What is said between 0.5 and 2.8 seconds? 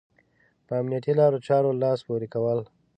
په امنيتي لارو چارو لاس پورې کول.